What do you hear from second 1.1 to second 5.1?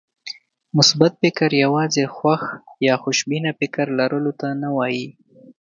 فکر يوازې خوښ يا خوشبينه فکر لرلو ته نه وایي.